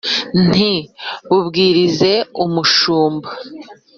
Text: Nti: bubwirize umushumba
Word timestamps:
Nti: 0.47 0.71
bubwirize 1.29 2.11
umushumba 2.43 3.29